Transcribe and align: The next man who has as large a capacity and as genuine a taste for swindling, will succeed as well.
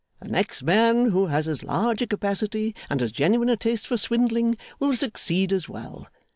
The 0.19 0.29
next 0.29 0.63
man 0.63 1.11
who 1.11 1.27
has 1.27 1.47
as 1.47 1.63
large 1.63 2.01
a 2.01 2.07
capacity 2.07 2.73
and 2.89 3.03
as 3.03 3.11
genuine 3.11 3.49
a 3.49 3.55
taste 3.55 3.85
for 3.85 3.97
swindling, 3.97 4.57
will 4.79 4.95
succeed 4.95 5.53
as 5.53 5.69
well. 5.69 6.07